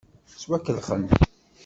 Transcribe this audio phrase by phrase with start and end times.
[0.31, 1.03] Ttwakellxen.